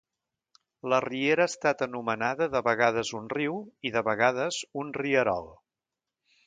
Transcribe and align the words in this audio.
La 0.93 0.99
riera 1.05 1.45
ha 1.49 1.51
estat 1.53 1.83
anomenada 1.87 2.47
de 2.55 2.63
vegades 2.69 3.13
un 3.21 3.31
riu 3.37 3.61
i, 3.91 3.93
de 3.99 4.07
vegades, 4.13 4.61
un 4.85 4.93
rierol. 5.03 5.51